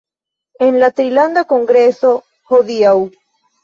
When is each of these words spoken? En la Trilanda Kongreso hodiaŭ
En 0.67 0.77
la 0.85 0.89
Trilanda 1.01 1.45
Kongreso 1.53 2.15
hodiaŭ 2.53 3.01